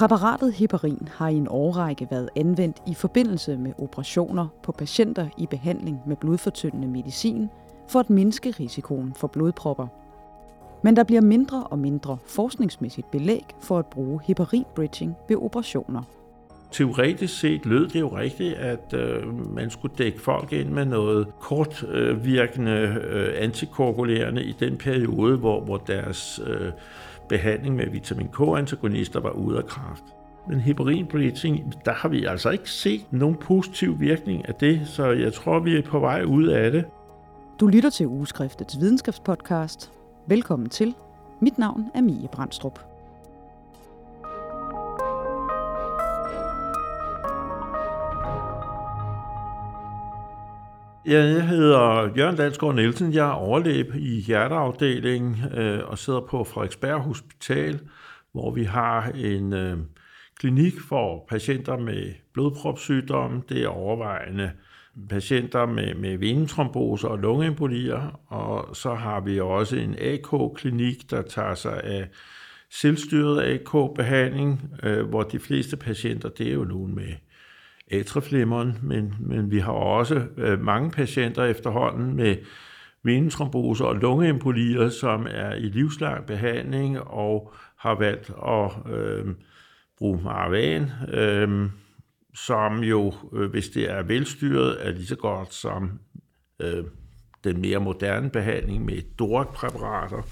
[0.00, 5.46] Præparatet heparin har i en årrække været anvendt i forbindelse med operationer på patienter i
[5.46, 7.48] behandling med blodfortyndende medicin
[7.88, 9.86] for at mindske risikoen for blodpropper.
[10.82, 16.02] Men der bliver mindre og mindre forskningsmæssigt belæg for at bruge heparin-bridging ved operationer.
[16.70, 21.26] Teoretisk set lød det jo rigtigt, at øh, man skulle dække folk ind med noget
[21.40, 26.72] kortvirkende øh, antikoagulerende i den periode, hvor, hvor deres øh,
[27.30, 30.04] behandling med vitamin K-antagonister var ude af kraft.
[30.48, 35.10] Men heparin bridging, der har vi altså ikke set nogen positiv virkning af det, så
[35.10, 36.84] jeg tror, vi er på vej ud af det.
[37.60, 39.92] Du lytter til Ugeskriftets videnskabspodcast.
[40.26, 40.94] Velkommen til.
[41.40, 42.89] Mit navn er Mie Brandstrup.
[51.06, 53.12] Jeg hedder Jørgen Dansgaard Nielsen.
[53.14, 57.80] Jeg er overlæb i hjerteafdelingen øh, og sidder på Frederiksberg Hospital,
[58.32, 59.78] hvor vi har en øh,
[60.38, 63.42] klinik for patienter med blodpropsygdomme.
[63.48, 64.50] Det er overvejende
[65.08, 71.54] patienter med, med venetromboser og lungeembolier, og så har vi også en AK-klinik, der tager
[71.54, 72.08] sig af
[72.70, 77.12] selvstyret AK-behandling, øh, hvor de fleste patienter, det er jo nogen med
[77.90, 82.36] atrieflimmeren, men, men vi har også øh, mange patienter efterhånden med
[83.02, 89.26] venetromboser og lungeembolier, som er i livslang behandling og har valgt at øh,
[89.98, 91.70] bruge Marvan, øh,
[92.34, 95.90] som jo, øh, hvis det er velstyret, er lige så godt som
[96.62, 96.84] øh,
[97.44, 100.22] den mere moderne behandling med DORC-præparater.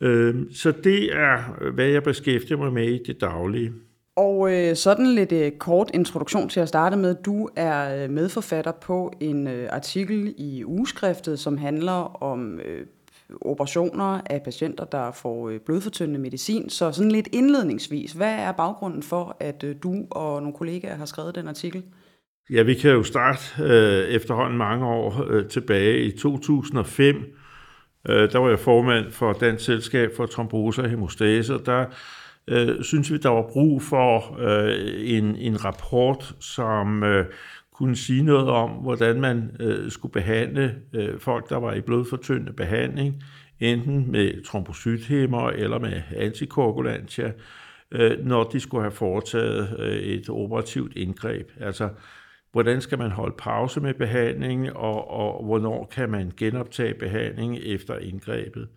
[0.00, 3.72] Øh, så det er, hvad jeg beskæftiger mig med i det daglige.
[4.16, 7.14] Og øh, sådan lidt øh, kort introduktion til at starte med.
[7.14, 12.86] Du er øh, medforfatter på en øh, artikel i ugeskriftet, som handler om øh,
[13.40, 16.70] operationer af patienter, der får øh, blodfortyndende medicin.
[16.70, 21.06] Så sådan lidt indledningsvis, hvad er baggrunden for, at øh, du og nogle kollegaer har
[21.06, 21.82] skrevet den artikel?
[22.50, 26.04] Ja, vi kan jo starte øh, efterhånden mange år øh, tilbage.
[26.04, 27.16] I 2005,
[28.08, 31.84] øh, der var jeg formand for Dansk Selskab for Trombose og Hemostase, der
[32.48, 37.26] øh, synes vi, der var brug for øh, en, en rapport, som øh,
[37.72, 42.52] kunne sige noget om, hvordan man øh, skulle behandle øh, folk, der var i blodfortyndende
[42.52, 43.22] behandling,
[43.60, 47.32] enten med trombocythæmmer eller med antikoagulantia,
[47.90, 51.50] øh, når de skulle have foretaget øh, et operativt indgreb.
[51.60, 51.88] Altså,
[52.52, 57.98] hvordan skal man holde pause med behandlingen, og, og hvornår kan man genoptage behandling efter
[57.98, 58.68] indgrebet.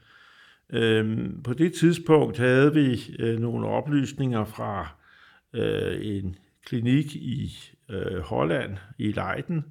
[0.73, 4.87] Øhm, på det tidspunkt havde vi øh, nogle oplysninger fra
[5.53, 6.35] øh, en
[6.65, 7.57] klinik i
[7.89, 9.65] øh, Holland, i Leiden,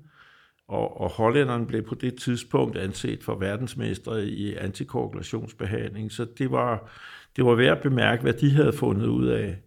[0.69, 6.91] og, og hollænderne blev på det tidspunkt anset for verdensmestre i antikoagulationsbehandling, så det var,
[7.36, 9.59] det var værd at bemærke, hvad de havde fundet ud af.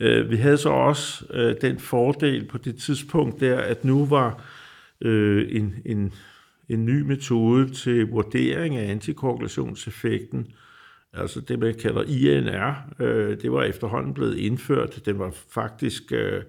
[0.00, 4.44] Øh, vi havde så også øh, den fordel på det tidspunkt der, at nu var
[5.00, 6.12] øh, en, en,
[6.68, 10.52] en ny metode til vurdering af antikoagulationseffekten,
[11.16, 15.00] altså det man kalder INR, øh, det var efterhånden blevet indført.
[15.06, 16.42] Den var faktisk øh,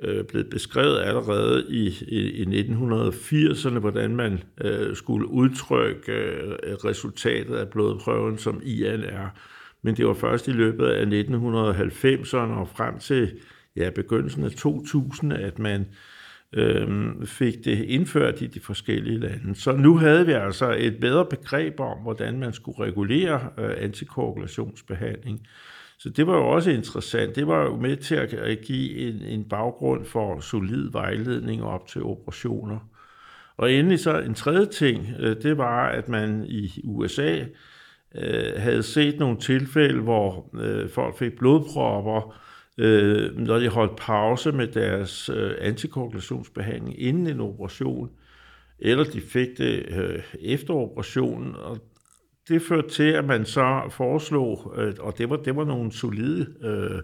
[0.00, 7.56] øh, blevet beskrevet allerede i, i, i 1980'erne, hvordan man øh, skulle udtrykke øh, resultatet
[7.56, 9.34] af blodprøven som INR.
[9.82, 13.38] Men det var først i løbet af 1990'erne og frem til
[13.76, 15.86] ja, begyndelsen af 2000, at man
[16.52, 19.54] øh, fik det indført i de forskellige lande.
[19.54, 25.46] Så nu havde vi altså et bedre begreb om, hvordan man skulle regulere øh, antikoagulationsbehandling.
[25.98, 27.36] Så det var jo også interessant.
[27.36, 32.02] Det var jo med til at give en, en baggrund for solid vejledning op til
[32.02, 32.78] operationer.
[33.56, 37.44] Og endelig så en tredje ting, øh, det var, at man i USA
[38.14, 42.34] øh, havde set nogle tilfælde, hvor øh, folk fik blodpropper,
[42.78, 48.10] øh, når de holdt pause med deres øh, antikoagulationsbehandling inden en operation,
[48.78, 51.78] eller de fik det øh, efter operationen, og
[52.48, 56.46] det førte til, at man så foreslog, øh, og det var, det var nogle solide
[56.62, 57.02] øh,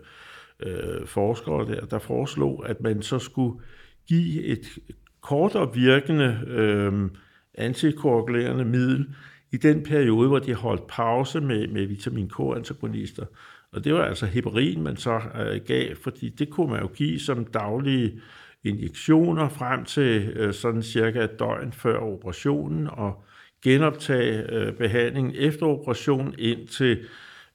[0.60, 3.60] øh, forskere der, der foreslog, at man så skulle
[4.08, 4.78] give et
[5.20, 7.10] kortere virkende øh,
[7.54, 9.06] antikoagulerende middel
[9.52, 13.26] i den periode, hvor de holdt pause med, med vitamin K-antagonister.
[13.74, 17.20] Og det var altså heparin, man så øh, gav, fordi det kunne man jo give
[17.20, 18.20] som daglige
[18.64, 23.24] injektioner frem til øh, sådan cirka et døgn før operationen, og
[23.62, 26.98] genoptage øh, behandlingen efter operationen indtil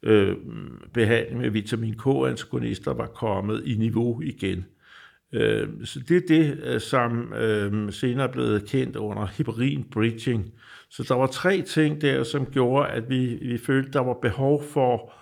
[0.04, 0.36] øh,
[0.94, 4.66] behandling med vitamin K-antagonister var kommet i niveau igen.
[5.33, 10.54] Øh, så det er det, øh, som øh, senere er blevet kendt under heparin bridging.
[10.89, 14.63] Så der var tre ting der, som gjorde, at vi, vi følte, der var behov
[14.63, 15.19] for øh,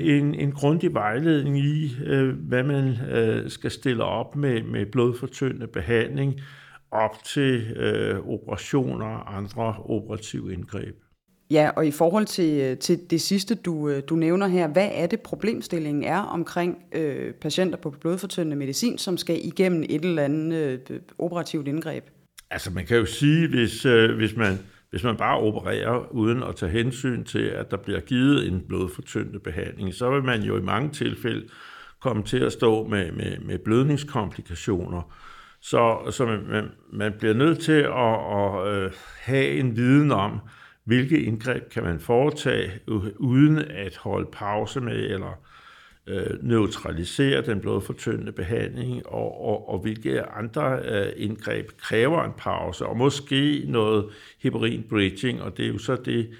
[0.00, 5.66] en, en grundig vejledning i, øh, hvad man øh, skal stille op med, med blodfortyndende
[5.66, 6.40] behandling
[6.90, 10.96] op til øh, operationer og andre operative indgreb.
[11.50, 14.88] Ja, og i forhold til, øh, til det sidste, du, øh, du nævner her, hvad
[14.92, 20.22] er det problemstillingen er omkring øh, patienter på blodfortyndende medicin, som skal igennem et eller
[20.22, 22.04] andet øh, operativt indgreb?
[22.50, 24.58] Altså man kan jo sige, hvis, øh, hvis, man,
[24.90, 29.38] hvis man bare opererer uden at tage hensyn til, at der bliver givet en blodfortyndende
[29.38, 31.48] behandling, så vil man jo i mange tilfælde
[32.00, 35.02] komme til at stå med, med, med blødningskomplikationer.
[35.60, 40.40] Så, så man, man bliver nødt til at, at, øh, have en viden om,
[40.84, 42.70] hvilke indgreb kan man foretage
[43.18, 45.38] uden at holde pause med eller
[46.06, 52.86] øh, neutralisere den blodfortyndende behandling, og, og, og hvilke andre øh, indgreb kræver en pause,
[52.86, 54.06] og måske noget
[54.42, 56.30] heparin bridging, og det er jo så det,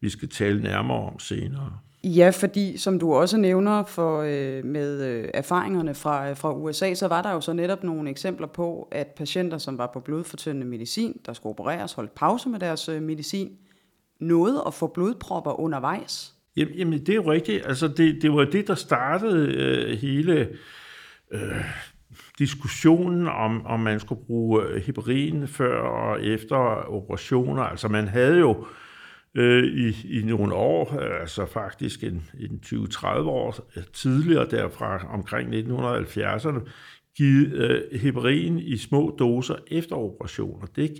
[0.00, 1.78] vi skal tale nærmere om senere.
[2.04, 6.94] Ja, fordi som du også nævner for, øh, med øh, erfaringerne fra, øh, fra USA,
[6.94, 10.66] så var der jo så netop nogle eksempler på, at patienter, som var på blodfortyndende
[10.66, 13.58] medicin, der skulle opereres, holdt pause med deres øh, medicin,
[14.20, 16.33] nåede at få blodpropper undervejs?
[16.56, 17.66] Jamen, jamen det er jo rigtigt.
[17.66, 20.48] Altså, det, det var det, der startede øh, hele
[21.32, 21.64] øh,
[22.38, 26.56] diskussionen om, om man skulle bruge øh, heparin før og efter
[26.90, 27.62] operationer.
[27.62, 28.66] Altså, man havde jo
[29.34, 35.54] øh, i, i nogle år, øh, altså faktisk en, en 20-30 år tidligere derfra, omkring
[35.54, 36.68] 1970'erne,
[37.16, 40.66] givet øh, heparin i små doser efter operationer.
[40.66, 40.92] Det,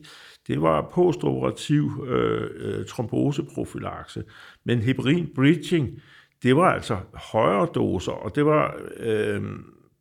[0.46, 4.24] det var postoperativ øh, øh, tromboseprofylakse.
[4.64, 6.02] Men heparin bridging,
[6.42, 6.98] det var altså
[7.32, 9.42] højere doser, og det var øh,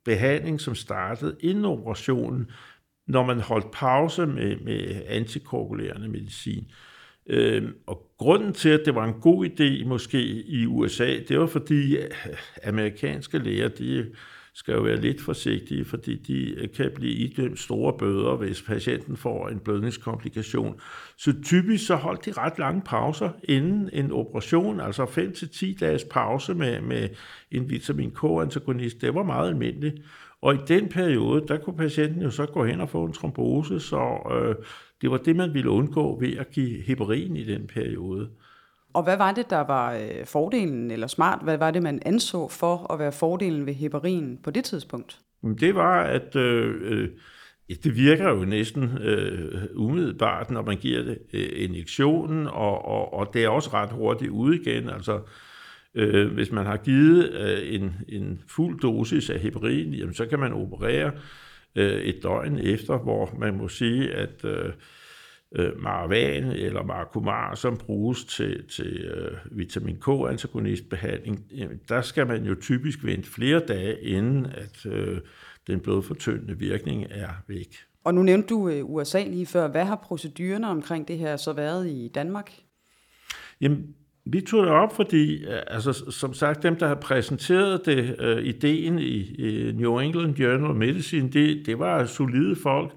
[0.06, 2.52] behandling, som startede inden operationen,
[3.08, 6.72] når man holdt pause med, med antikoagulerende medicin.
[7.28, 11.48] Øh, og grunden til, at det var en god idé måske i USA, det var
[11.48, 12.10] fordi øh,
[12.64, 14.12] amerikanske læger, de
[14.56, 19.18] skal jo være lidt forsigtige, fordi de øh, kan blive idømt store bøder, hvis patienten
[19.18, 20.80] får en blødningskomplikation.
[21.18, 26.54] Så typisk så holdt de ret lange pauser inden en operation, altså 5-10 dages pause
[26.54, 27.10] med, med
[27.52, 29.02] en vitamin K-antagonist.
[29.02, 29.96] Det var meget almindeligt.
[30.42, 33.80] Og i den periode, der kunne patienten jo så gå hen og få en trombose,
[33.80, 34.56] så øh,
[35.02, 38.30] det var det, man ville undgå ved at give heparin i den periode.
[38.94, 42.48] Og hvad var det, der var øh, fordelen, eller smart, hvad var det, man anså
[42.48, 45.20] for at være fordelen ved heparin på det tidspunkt?
[45.60, 47.10] Det var, at øh, øh
[47.84, 53.34] det virker jo næsten øh, umiddelbart, når man giver det øh, injektionen, og, og, og
[53.34, 54.90] det er også ret hurtigt ude igen.
[54.90, 55.22] Altså,
[55.96, 60.40] øh, hvis man har givet øh, en, en fuld dosis af heparin, jamen, så kan
[60.40, 61.12] man operere
[61.76, 64.74] øh, et døgn efter, hvor man må sige, at øh,
[65.54, 71.46] øh, Maravan eller Marcumar, som bruges til, til øh, vitamin K-antagonistbehandling,
[71.90, 75.18] der skal man jo typisk vente flere dage, inden at øh,
[75.68, 77.76] den blodfortyndende virkning er væk.
[78.04, 79.68] Og nu nævnte du øh, USA lige før.
[79.68, 82.52] Hvad har procedurerne omkring det her så været i Danmark?
[83.62, 83.96] Jamen,
[84.26, 88.44] vi tog det op, fordi, øh, altså, som sagt, dem, der har præsenteret det, øh,
[88.44, 92.92] ideen i, i New England Journal of Medicine, det, det var solide folk,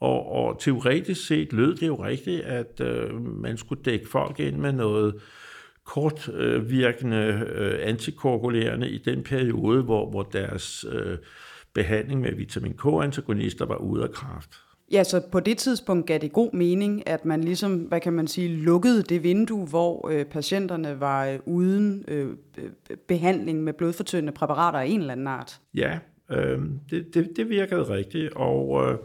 [0.00, 4.56] og, og teoretisk set lød det jo rigtigt, at øh, man skulle dække folk ind
[4.56, 5.14] med noget
[5.84, 11.18] kortvirkende øh, antikoagulerende i den periode, hvor, hvor deres øh,
[11.74, 14.50] behandling med vitamin K-antagonister var ude af kraft.
[14.92, 18.26] Ja, så på det tidspunkt gav det god mening, at man ligesom, hvad kan man
[18.26, 22.28] sige, lukkede det vindue, hvor øh, patienterne var øh, uden øh,
[23.08, 25.60] behandling med blodfortyndende præparater af en eller anden art.
[25.74, 25.98] Ja,
[26.30, 28.98] øh, det, det, det virkede rigtigt, og øh,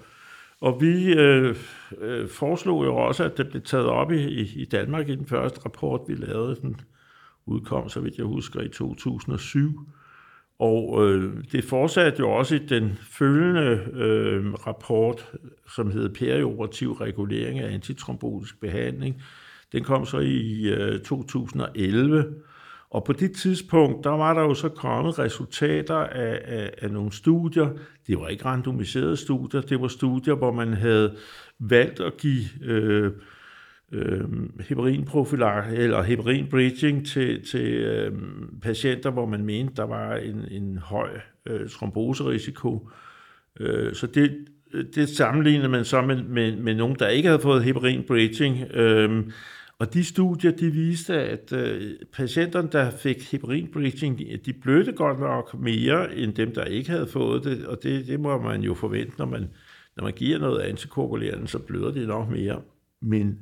[0.64, 1.56] og vi øh,
[2.02, 5.60] øh, foreslog jo også, at det blev taget op i, i Danmark i den første
[5.66, 6.56] rapport, vi lavede.
[6.62, 6.82] Den
[7.46, 9.80] udkom, så vidt jeg husker, i 2007.
[10.60, 15.32] Og øh, det fortsatte jo også i den følgende øh, rapport,
[15.76, 19.22] som hed Perioperativ regulering af antitrombotisk behandling.
[19.72, 22.36] Den kom så i øh, 2011,
[22.94, 27.12] og på det tidspunkt, der var der jo så kommet resultater af, af, af nogle
[27.12, 27.70] studier.
[28.08, 31.16] Det var ikke randomiserede studier, det var studier, hvor man havde
[31.60, 33.12] valgt at give øh,
[33.92, 34.22] øh,
[34.70, 38.12] eller heparin bridging til, til øh,
[38.62, 41.10] patienter, hvor man mente, der var en, en høj
[41.46, 42.90] øh, tromboserisiko.
[43.60, 44.46] Øh, så det,
[44.96, 48.72] det sammenlignede man så med, med, med nogen, der ikke havde fået heparin bridging.
[48.74, 49.24] Øh,
[49.84, 55.20] og de studier, de viste, at øh, patienterne, der fik heparin breaching, de blødte godt
[55.20, 58.74] nok mere, end dem, der ikke havde fået det, og det, det må man jo
[58.74, 59.50] forvente, når man,
[59.96, 62.62] når man giver noget antikoagulerende, så bløder de nok mere.
[63.02, 63.40] Men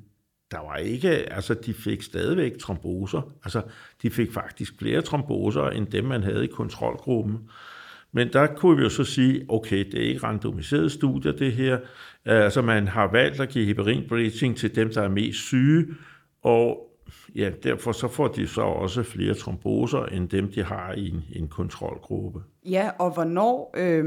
[0.51, 3.31] der var ikke, altså de fik stadigvæk tromboser.
[3.43, 3.62] Altså
[4.01, 7.38] de fik faktisk flere tromboser, end dem man havde i kontrolgruppen.
[8.12, 11.79] Men der kunne vi jo så sige, okay, det er ikke randomiseret studier, det her.
[12.25, 15.88] Altså man har valgt at give heparin breaching til dem, der er mest syge,
[16.43, 16.88] og
[17.36, 21.24] ja, derfor så får de så også flere tromboser, end dem, de har i en,
[21.36, 22.39] en kontrolgruppe.
[22.65, 24.03] Ja, og hvornår, øh,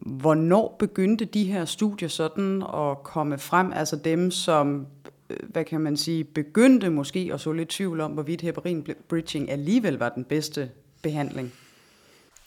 [0.00, 3.72] hvornår begyndte de her studier sådan at komme frem?
[3.72, 4.86] Altså dem, som
[5.30, 9.50] øh, hvad kan man sige, begyndte måske at så lidt tvivl om, hvorvidt heparin bridging
[9.50, 10.70] alligevel var den bedste
[11.02, 11.52] behandling?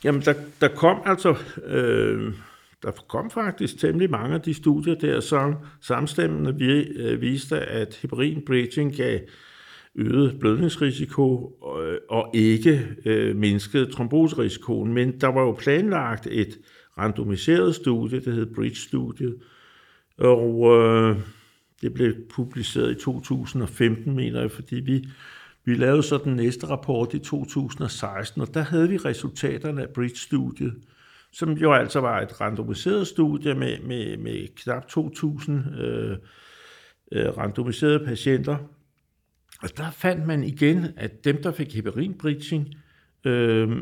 [0.03, 2.33] Jamen, der, der kom altså, øh,
[2.83, 7.99] der kom faktisk temmelig mange af de studier der, som samstemmende vi, øh, viste, at
[8.01, 9.19] heparin bridging gav
[9.95, 14.93] øget blødningsrisiko og, øh, og ikke øh, mindskede tromboserisikoen.
[14.93, 16.59] Men der var jo planlagt et
[16.97, 19.35] randomiseret studie, der hed Bridge-studiet,
[20.17, 21.17] og øh,
[21.81, 25.07] det blev publiceret i 2015, mener jeg, fordi vi
[25.67, 30.73] vi lavede så den næste rapport i 2016, og der havde vi resultaterne af Bridge-studiet,
[31.33, 36.17] som jo altså var et randomiseret studie med, med, med knap 2.000 øh,
[37.11, 38.57] øh, randomiserede patienter.
[39.63, 42.73] Og der fandt man igen, at dem, der fik heparin-bridging,
[43.25, 43.77] øh,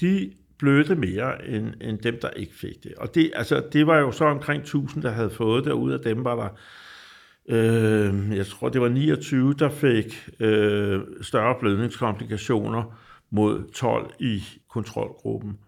[0.00, 2.94] de blødte mere end, end dem, der ikke fik det.
[2.94, 5.92] Og det, altså, det var jo så omkring 1000, der havde fået det, og ud
[5.92, 6.48] af dem var der
[7.48, 12.98] øh, jeg tror det var 29, der fik øh, større blødningskomplikationer
[13.30, 15.58] mod 12 i kontrolgruppen.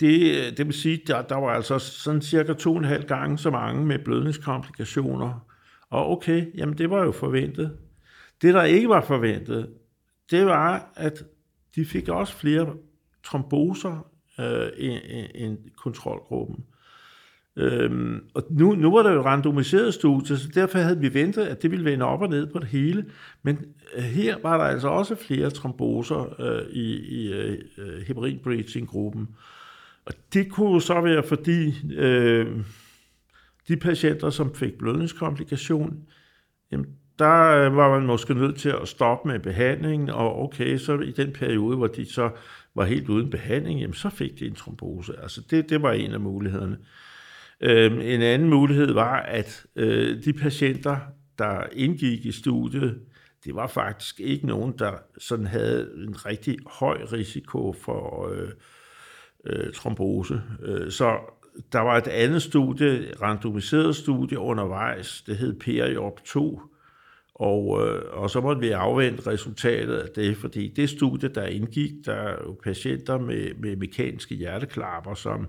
[0.00, 3.04] Det, øh, det vil sige, der, der var altså sådan cirka to og en halv
[3.04, 5.46] gange så mange med blødningskomplikationer.
[5.90, 7.76] Og okay, jamen det var jo forventet.
[8.42, 9.70] Det, der ikke var forventet,
[10.30, 11.24] det var, at
[11.74, 12.74] de fik også flere
[13.24, 14.06] tromboser
[14.40, 16.64] øh, end, end kontrolgruppen.
[17.56, 21.62] Øhm, og nu, nu var der jo randomiseret studie, så derfor havde vi ventet, at
[21.62, 23.04] det ville vende op og ned på det hele.
[23.42, 23.58] Men
[23.96, 28.88] øh, her var der altså også flere tromboser øh, i, i øh, øh heparin breaching
[28.88, 29.28] gruppen
[30.04, 32.46] og det kunne så være, fordi øh,
[33.68, 36.08] de patienter, som fik blødningskomplikation,
[36.72, 36.86] jamen,
[37.18, 41.10] der øh, var man måske nødt til at stoppe med behandlingen, og okay, så i
[41.10, 42.30] den periode, hvor de så
[42.74, 45.12] var helt uden behandling, jamen, så fik de en trombose.
[45.22, 46.78] Altså det, det var en af mulighederne.
[47.60, 50.96] Øh, en anden mulighed var, at øh, de patienter,
[51.38, 53.00] der indgik i studiet,
[53.44, 58.48] det var faktisk ikke nogen, der sådan havde en rigtig høj risiko for øh,
[59.46, 60.42] øh, trombose.
[60.62, 61.18] Øh, så
[61.72, 66.60] der var et andet studie, randomiseret studie undervejs, det hed PERIOP 2,
[67.34, 71.90] og, øh, og så måtte vi afvente resultatet af det, fordi det studie, der indgik,
[72.06, 75.46] der er jo patienter med, med mekaniske hjerteklapper, som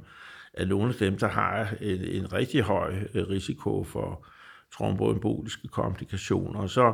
[0.53, 4.25] er nogle af dem, der har en, en rigtig høj øh, risiko for
[4.73, 6.67] tromboemboliske komplikationer.
[6.67, 6.93] Så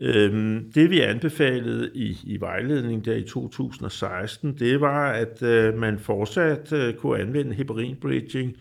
[0.00, 5.98] øhm, det vi anbefalede i, i vejledningen der i 2016, det var, at øh, man
[5.98, 8.56] fortsat øh, kunne anvende heparin bridging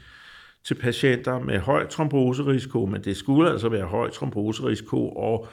[0.64, 5.48] til patienter med høj tromboserisiko, men det skulle altså være høj tromboserisiko, og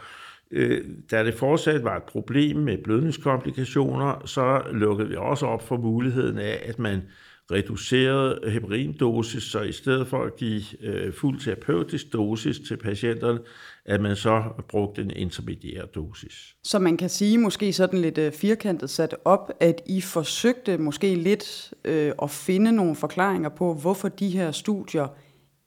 [0.50, 5.76] øh, da det fortsat var et problem med blødningskomplikationer, så lukkede vi også op for
[5.76, 7.02] muligheden af, at man
[7.50, 13.38] reduceret heparindosis, så i stedet for at give øh, fuld terapeutisk dosis til patienterne,
[13.84, 16.54] at man så brugte en intermediær dosis.
[16.64, 21.14] Så man kan sige, måske sådan lidt øh, firkantet sat op, at I forsøgte måske
[21.14, 25.06] lidt øh, at finde nogle forklaringer på, hvorfor de her studier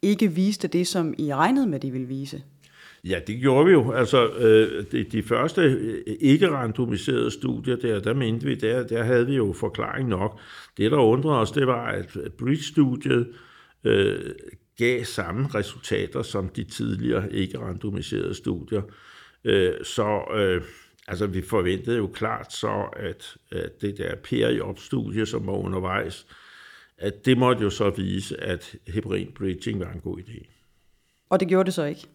[0.01, 2.43] ikke viste det, som I regnede med, de ville vise.
[3.03, 3.91] Ja, det gjorde vi jo.
[3.91, 9.25] Altså, øh, de, de første øh, ikke-randomiserede studier der, der mente vi, der, der havde
[9.27, 10.39] vi jo forklaring nok.
[10.77, 13.33] Det, der undrede os, det var, at øh, Bridge-studiet
[13.83, 14.19] øh,
[14.77, 18.81] gav samme resultater som de tidligere ikke-randomiserede studier.
[19.43, 20.61] Øh, så øh,
[21.07, 26.27] altså, vi forventede jo klart så, at, at det der periop-studie, som var undervejs,
[26.97, 30.47] at det måtte jo så vise, at heparin bridging var en god idé.
[31.29, 32.07] Og det gjorde det så ikke?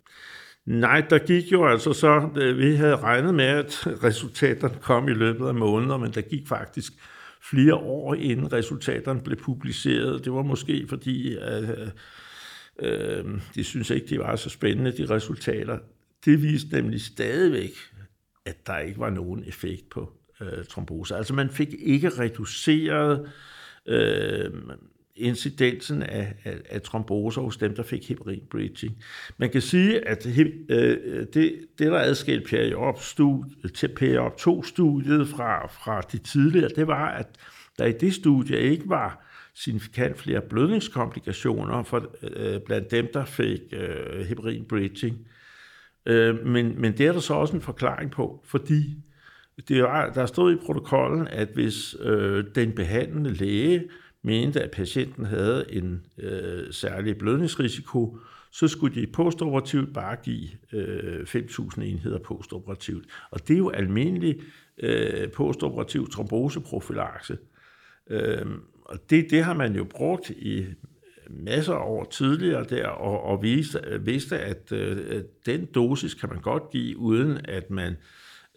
[0.66, 5.12] Nej, der gik jo altså så, øh, vi havde regnet med, at resultaterne kom i
[5.12, 6.92] løbet af måneder, men der gik faktisk
[7.50, 10.25] flere år, inden resultaterne blev publiceret.
[10.25, 11.88] Det var måske fordi, at øh,
[12.78, 15.78] øh, de synes ikke, de var så spændende, de resultater.
[16.25, 17.73] Det viste nemlig stadigvæk,
[18.47, 21.16] at der ikke var nogen effekt på øh, trombose.
[21.16, 23.31] Altså man fik ikke reduceret
[23.87, 24.50] øh,
[25.16, 28.97] incidensen af, af, af tromboser hos dem, der fik heparin bridging.
[29.38, 36.69] Man kan sige, at øh, det, det, der adskilte PRIOP 2-studiet fra, fra de tidligere,
[36.76, 37.26] det var, at
[37.78, 43.61] der i det studie ikke var signifikant flere blødningskomplikationer for, øh, blandt dem, der fik
[43.73, 45.26] øh, heparin bridging.
[46.07, 48.97] Øh, men, men det er der så også en forklaring på, fordi
[49.69, 53.88] det var, der stod i protokollen, at hvis øh, den behandlende læge
[54.23, 58.19] mente, at patienten havde en øh, særlig blødningsrisiko,
[58.50, 63.07] så skulle de postoperativt bare give øh, 5.000 enheder postoperativt.
[63.31, 64.41] Og det er jo almindelig
[64.79, 67.38] øh, postoperativ tromboseprofilakse.
[68.11, 68.47] Øh,
[68.85, 70.67] og det, det har man jo brugt i
[71.31, 76.41] masser af år tidligere der, og, og viste, vidste, at øh, den dosis kan man
[76.41, 77.99] godt give, uden at man øh,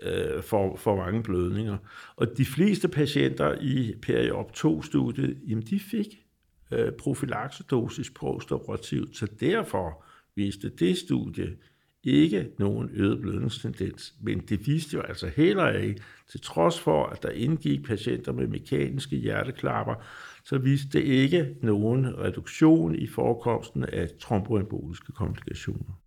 [0.02, 1.78] Øh, for for mange blødninger.
[2.16, 6.25] Og de fleste patienter i periop 2-studiet, jamen de fik
[6.72, 10.04] øh, profilaksedosis postoperativt, så derfor
[10.36, 11.56] viste det studie
[12.04, 14.14] ikke nogen øget blødningstendens.
[14.22, 18.48] Men det viste jo altså heller ikke, til trods for, at der indgik patienter med
[18.48, 19.96] mekaniske hjerteklapper,
[20.44, 26.05] så viste det ikke nogen reduktion i forekomsten af tromboemboliske komplikationer.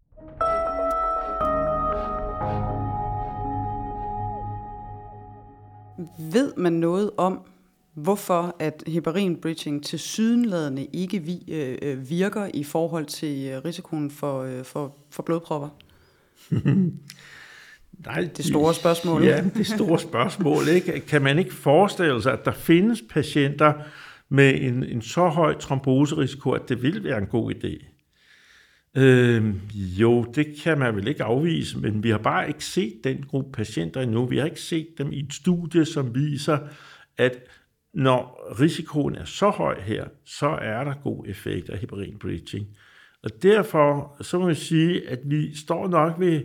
[6.18, 7.40] Ved man noget om,
[7.94, 14.10] hvorfor at heparin bridging til sydenladende ikke øh, øh, virker i forhold til øh, risikoen
[14.10, 15.68] for, for, for blodpropper?
[18.06, 19.24] Nej, det store spørgsmål.
[19.24, 20.68] Ja, det store spørgsmål.
[20.68, 21.00] Ikke?
[21.00, 23.72] Kan man ikke forestille sig, at der findes patienter
[24.28, 27.97] med en, en så høj tromboserisiko, at det vil være en god idé?
[28.98, 29.54] Øh,
[30.00, 33.52] jo, det kan man vel ikke afvise, men vi har bare ikke set den gruppe
[33.52, 34.26] patienter endnu.
[34.26, 36.58] Vi har ikke set dem i et studie, som viser,
[37.18, 37.38] at
[37.94, 42.66] når risikoen er så høj her, så er der god effekt af heparin bridging.
[43.22, 46.42] Og derfor så må vi sige, at vi står nok ved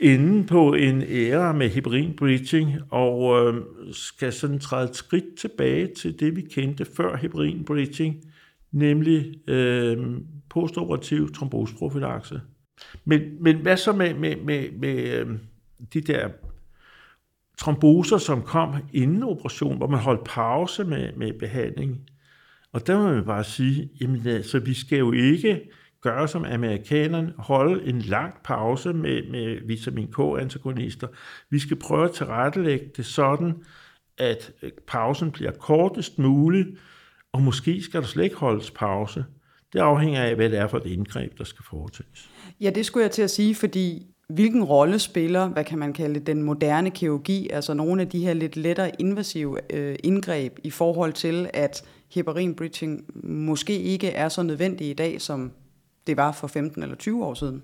[0.00, 3.62] inde på en æra med heparin bridging, og øh,
[3.92, 8.16] skal sådan træde et skridt tilbage til det, vi kendte før heparin bridging,
[8.72, 9.98] nemlig øh,
[10.50, 12.40] postoperativ tromboseprofilakse.
[13.04, 15.38] Men, men hvad så med, med, med, med øhm,
[15.94, 16.28] de der
[17.58, 22.00] tromboser, som kom inden operation, hvor man holdt pause med, med behandling?
[22.72, 25.70] Og der må man bare sige, jamen altså, vi skal jo ikke
[26.00, 31.08] gøre som amerikanerne, holde en lang pause med, med vitamin K-antagonister.
[31.50, 33.54] Vi skal prøve at tilrettelægge det sådan,
[34.18, 36.68] at øh, pausen bliver kortest muligt,
[37.32, 39.24] og måske skal der slet ikke holdes pause.
[39.72, 42.30] Det afhænger af, hvad det er for et indgreb, der skal foretages.
[42.60, 46.20] Ja, det skulle jeg til at sige, fordi hvilken rolle spiller, hvad kan man kalde
[46.20, 51.12] den moderne kirurgi, altså nogle af de her lidt lettere invasive øh, indgreb i forhold
[51.12, 55.52] til, at heparin bridging måske ikke er så nødvendig i dag, som
[56.06, 57.62] det var for 15 eller 20 år siden?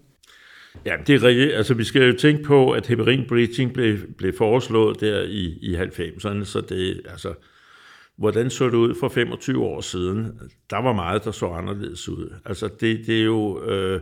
[0.84, 1.54] Ja, det er rigtigt.
[1.54, 5.76] Altså, vi skal jo tænke på, at heparin bridging blev, blev foreslået der i, i
[5.76, 7.34] 90'erne, så det, altså,
[8.16, 10.40] hvordan så det ud for 25 år siden?
[10.70, 12.34] Der var meget, der så anderledes ud.
[12.44, 13.64] Altså, det, det er jo...
[13.64, 14.00] Øh,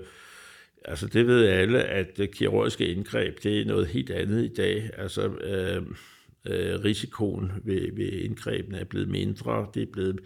[0.84, 4.90] altså, det ved alle, at øh, kirurgiske indgreb, det er noget helt andet i dag.
[4.98, 5.82] Altså, øh,
[6.46, 10.20] øh, risikoen ved, ved indgrebene er blevet mindre, det er blevet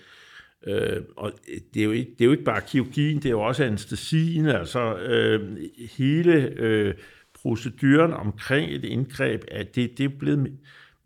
[0.66, 1.32] Øh, og
[1.74, 4.46] det er, jo ikke, det er jo ikke bare kirurgien, det er jo også anestesien,
[4.46, 5.58] altså øh,
[5.98, 6.94] hele øh,
[7.34, 10.58] proceduren omkring et indgreb, at det, det er blevet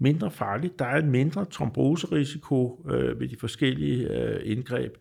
[0.02, 0.78] mindre farligt.
[0.78, 4.92] Der er en mindre tromboserisiko øh, ved de forskellige øh, indgreb,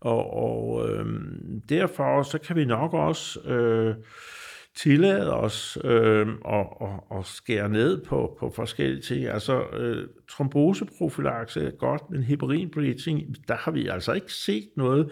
[0.00, 1.06] og, og øh,
[1.68, 3.94] derfor så kan vi nok også øh,
[4.76, 9.26] tillade os øh, at, at, at skære ned på, på forskellige ting.
[9.26, 15.10] Altså, øh, tromboseprofilakse er godt, men heparinbleaching, der har vi altså ikke set noget,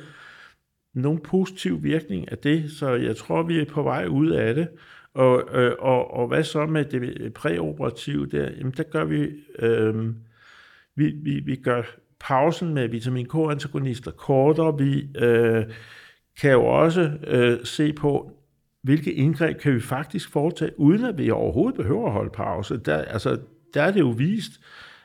[0.94, 4.68] nogen positiv virkning af det, så jeg tror, vi er på vej ud af det.
[5.16, 8.50] Og, øh, og, og hvad så med det præoperative der?
[8.58, 10.14] Jamen, der gør vi, øh,
[10.96, 11.82] vi, vi, vi gør
[12.20, 14.78] pausen med vitamin K-antagonister kortere.
[14.78, 15.64] Vi øh,
[16.40, 18.32] kan jo også øh, se på,
[18.82, 22.76] hvilke indgreb kan vi faktisk foretage, uden at vi overhovedet behøver at holde pause.
[22.76, 23.40] Der, altså,
[23.74, 24.52] der er det jo vist,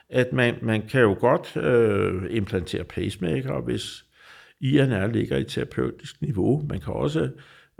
[0.09, 4.05] at man, man kan jo godt øh, implantere pacemaker, hvis
[4.61, 6.65] INR ligger i terapeutisk niveau.
[6.69, 7.29] Man kan også øh,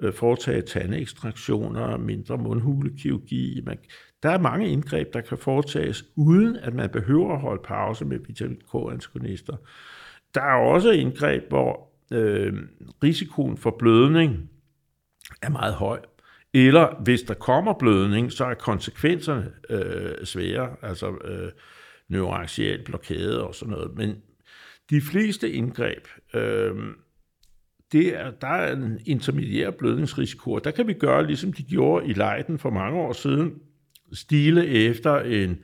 [0.02, 3.62] Øh, foretage tandekstraktioner, mindre mundhulekirurgi.
[3.66, 3.78] Man,
[4.24, 8.20] der er mange indgreb, der kan foretages, uden at man behøver at holde pause med
[8.28, 9.58] vitamin K-antagonister.
[10.36, 12.54] Der er også indgreb, hvor øh,
[13.04, 14.50] risikoen for blødning
[15.42, 16.00] er meget høj.
[16.54, 21.52] Eller hvis der kommer blødning, så er konsekvenserne øh, svære, altså øh,
[22.10, 23.96] neuroaxial blokade og sådan noget.
[23.96, 24.16] Men
[24.90, 26.76] de fleste indgreb, øh,
[27.92, 32.08] det er, der er en intermediær blødningsrisiko, og der kan vi gøre, ligesom de gjorde
[32.08, 33.54] i Leiden for mange år siden,
[34.14, 35.60] stile efter en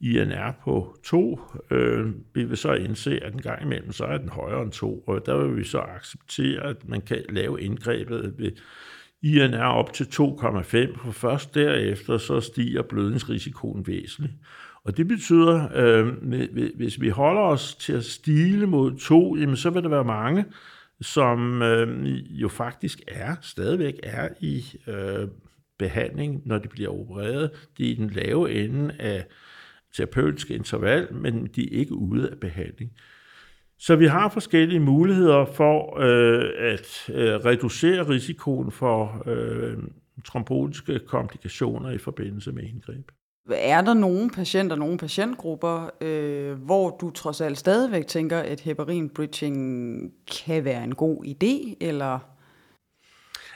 [0.00, 1.40] INR på 2.
[1.70, 4.98] Øh, vi vil så indse, at en gang imellem, så er den højere end 2,
[5.06, 8.52] og der vil vi så acceptere, at man kan lave indgrebet ved
[9.22, 14.34] INR op til 2,5, for først derefter så stiger blødningsrisikoen væsentligt.
[14.84, 16.06] Og det betyder, øh,
[16.76, 20.44] hvis vi holder os til at stile mod 2, jamen så vil der være mange,
[21.00, 22.08] som øh,
[22.40, 25.28] jo faktisk er, stadigvæk er i øh,
[25.78, 27.50] behandling, når de bliver opereret.
[27.78, 29.26] De er i den lave ende af
[29.96, 32.92] terapeutisk interval, men de er ikke ude af behandling.
[33.78, 39.78] Så vi har forskellige muligheder for øh, at øh, reducere risikoen for øh,
[40.24, 43.10] trombotiske komplikationer i forbindelse med indgreb.
[43.50, 49.08] Er der nogle patienter, nogle patientgrupper, øh, hvor du trods alt stadigvæk tænker, at heparin
[49.08, 50.12] bridging
[50.46, 52.18] kan være en god idé, eller?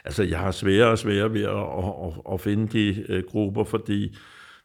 [0.05, 3.65] Altså, jeg har sværere og sværere ved at, at, at, at finde de øh, grupper,
[3.65, 4.15] fordi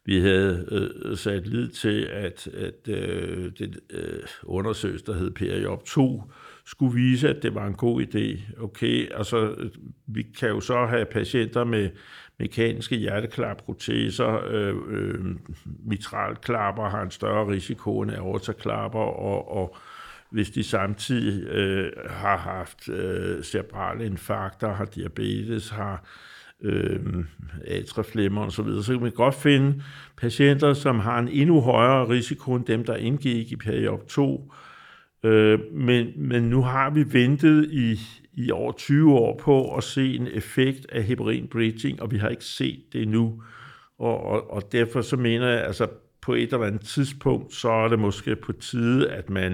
[0.04, 5.84] vi havde øh, sat lid til, at, at øh, det øh, undersøgelse, der hed PRIOP
[5.84, 6.22] 2,
[6.66, 8.52] skulle vise, at det var en god idé.
[8.62, 9.54] Okay, altså,
[10.06, 11.90] vi kan jo så have patienter med
[12.38, 15.24] mekaniske hjerteklapproteser, øh, øh,
[15.84, 19.76] mitralklapper har en større risiko end aortaklapper, og, og
[20.30, 26.04] hvis de samtidig øh, har haft øh, cerebrale infarkter, har diabetes, har
[26.62, 27.00] øh,
[27.66, 29.82] atrieflimmer og så videre, så kan man godt finde
[30.16, 34.52] patienter, som har en endnu højere risiko end dem, der indgik i periode 2.
[35.22, 38.00] Øh, men, men nu har vi ventet i,
[38.38, 42.28] i over 20 år på at se en effekt af heparin bridging, og vi har
[42.28, 43.42] ikke set det endnu.
[43.98, 45.88] Og, og, og derfor så mener jeg, altså
[46.20, 49.52] på et eller andet tidspunkt, så er det måske på tide, at man,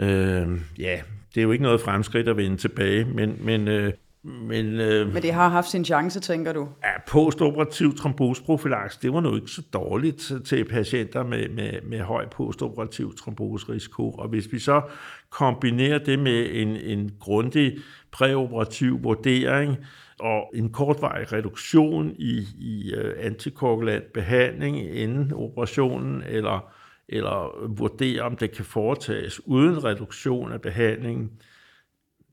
[0.00, 1.00] øh, ja,
[1.34, 3.92] det er jo ikke noget fremskridt at vende tilbage, men, men øh,
[4.24, 6.68] men, øh, Men det har haft sin chance, tænker du?
[6.84, 12.28] Ja, postoperativ trombosprofilaks, det var nu ikke så dårligt til patienter med, med, med høj
[12.28, 14.10] postoperativ trombosrisiko.
[14.10, 14.82] Og hvis vi så
[15.30, 17.78] kombinerer det med en, en grundig
[18.12, 19.76] præoperativ vurdering
[20.20, 26.72] og en kortvarig reduktion i, i uh, antikoagulant behandling inden operationen, eller,
[27.08, 31.30] eller vurdere, om det kan foretages uden reduktion af behandlingen,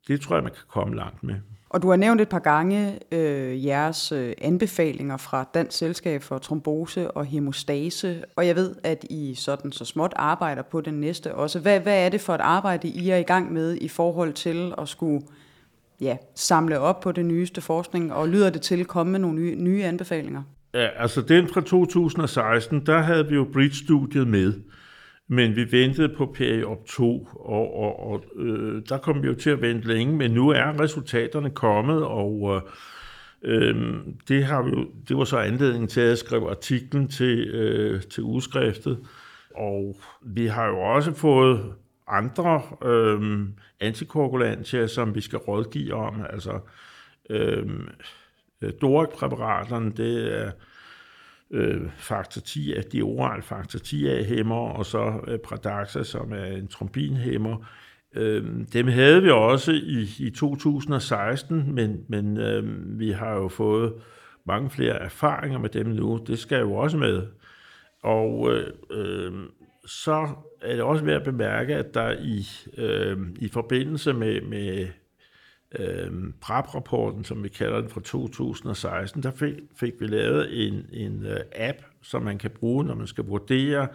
[0.07, 1.35] det tror jeg, man kan komme langt med.
[1.69, 6.37] Og du har nævnt et par gange øh, jeres øh, anbefalinger fra Dansk Selskab for
[6.37, 11.35] Trombose og Hemostase, og jeg ved, at I sådan så småt arbejder på den næste
[11.35, 11.59] også.
[11.59, 14.73] Hvad, hvad er det for et arbejde, I er i gang med i forhold til
[14.77, 15.21] at skulle
[16.01, 19.39] ja, samle op på det nyeste forskning, og lyder det til at komme med nogle
[19.39, 20.43] nye, nye anbefalinger?
[20.73, 24.53] Ja, altså den fra 2016, der havde vi jo Bridge-studiet med.
[25.31, 29.49] Men vi ventede på periop 2, og, og, og øh, der kom vi jo til
[29.49, 32.61] at vente længe, men nu er resultaterne kommet, og øh,
[33.41, 37.47] øhm, det, har vi jo, det var så anledningen til at jeg skrev artiklen til,
[37.47, 38.99] øh, til udskriftet.
[39.55, 41.73] Og vi har jo også fået
[42.07, 43.47] andre øh,
[43.79, 46.25] antikoagulantier, som vi skal rådgive om.
[46.29, 46.59] Altså,
[47.29, 47.87] øhm,
[48.61, 50.51] øh, DORAC-præparaterne, det er øh,
[51.51, 56.33] Øh, faktor 10 at de oral faktor 10 af hæmmer, og så øh, Pradaxa, som
[56.33, 57.65] er en trombinhæmmer.
[58.15, 63.93] Øh, dem havde vi også i, i 2016, men, men øh, vi har jo fået
[64.45, 66.23] mange flere erfaringer med dem nu.
[66.27, 67.27] Det skal jo også med.
[68.03, 69.33] Og øh, øh,
[69.85, 70.27] så
[70.61, 74.87] er det også værd at bemærke, at der i, øh, i forbindelse med, med
[75.79, 81.25] øh, PRAP-rapporten, som vi kalder den fra 2016, der fik, fik vi lavet en, en
[81.25, 83.87] uh, app, som man kan bruge, når man skal vurdere,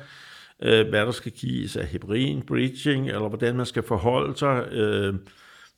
[0.63, 5.15] øh, hvad der skal gives af heparin, bridging, eller hvordan man skal forholde sig øh,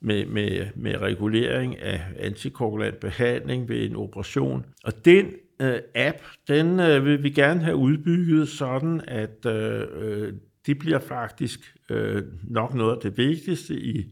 [0.00, 4.66] med, med, med regulering af antikoagulant behandling ved en operation.
[4.85, 5.26] Og den
[5.61, 6.16] øh, app,
[6.48, 10.32] den øh, vil vi gerne have udbygget sådan, at øh, øh
[10.66, 14.06] det bliver faktisk øh, nok noget af det vigtigste i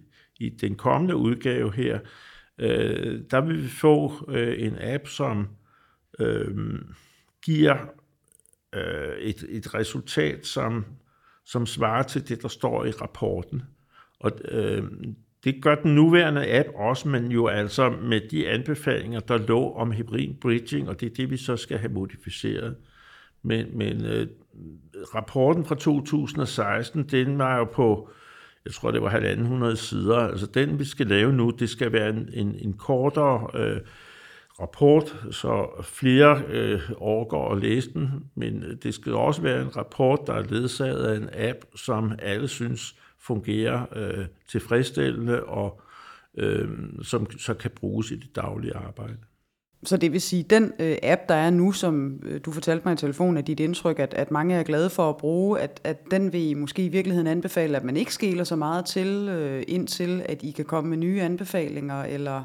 [0.46, 1.98] i den kommende udgave her,
[2.59, 5.48] øh, der vil vi få øh, en app, som
[6.18, 6.78] øh,
[7.42, 7.76] giver
[8.74, 10.85] øh, et, et resultat, som,
[11.44, 13.62] som svarer til det, der står i rapporten.
[14.20, 14.85] Og øh,
[15.44, 19.92] det gør den nuværende app også, men jo altså med de anbefalinger, der lå om
[19.92, 22.76] hybrid bridging, og det er det, vi så skal have modificeret.
[23.42, 24.26] Men, men øh,
[25.14, 28.11] rapporten fra 2016, den var jo på
[28.64, 30.16] jeg tror det var halvanden hundrede sider.
[30.16, 33.81] Altså den, vi skal lave nu, det skal være en, en, en kortere øh,
[34.61, 39.77] rapport, så flere øh, overgår at læse den, men øh, det skal også være en
[39.77, 45.81] rapport, der er ledsaget af en app, som alle synes fungerer øh, tilfredsstillende og
[46.38, 46.68] øh,
[47.03, 49.16] som så kan bruges i det daglige arbejde.
[49.84, 52.92] Så det vil sige, den øh, app, der er nu, som øh, du fortalte mig
[52.92, 56.10] i telefonen, at dit indtryk, at, at mange er glade for at bruge, at, at
[56.10, 59.62] den vil I måske i virkeligheden anbefale, at man ikke skiller så meget til, øh,
[59.68, 62.42] indtil at I kan komme med nye anbefalinger, eller...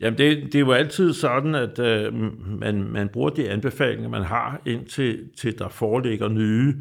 [0.00, 2.14] Jamen, det, det er jo altid sådan, at øh,
[2.60, 6.74] man, man bruger de anbefalinger, man har, indtil til der foreligger nye.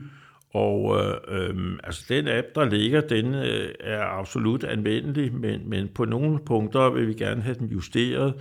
[0.54, 5.88] Og øh, øh, altså den app, der ligger, den øh, er absolut anvendelig, men, men
[5.95, 8.34] på nogle punkter vil vi gerne have den justeret,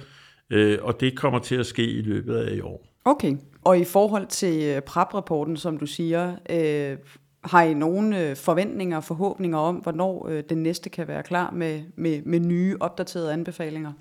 [0.50, 2.86] øh, og det kommer til at ske i løbet af i år.
[3.04, 6.96] Okay, og i forhold til øh, PREP-rapporten, som du siger, øh,
[7.44, 11.50] har I nogle øh, forventninger og forhåbninger om, hvornår øh, den næste kan være klar
[11.50, 13.92] med, med, med nye opdaterede anbefalinger?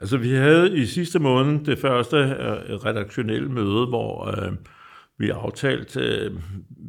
[0.00, 4.52] Altså vi havde i sidste måned det første øh, redaktionelle møde, hvor øh,
[5.18, 6.32] vi aftalte, øh,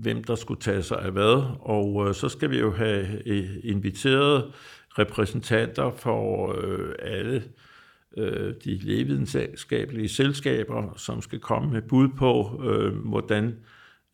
[0.02, 3.50] hvem der skulle tage sig af hvad, og øh, så skal vi jo have øh,
[3.63, 4.54] inviteret
[5.00, 7.41] repræsentanter for øh, alle øh,
[8.17, 13.56] Øh, de lægevidenskabelige selskaber, som skal komme med bud på, øh, hvordan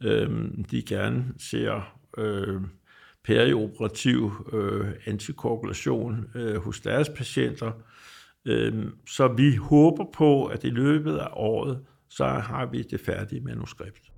[0.03, 0.29] øh,
[0.71, 2.61] de gerne ser øh,
[3.23, 7.71] perioperativ øh, antikoagulation øh, hos deres patienter.
[8.45, 13.41] Øh, så vi håber på, at i løbet af året, så har vi det færdige
[13.41, 14.08] manuskript.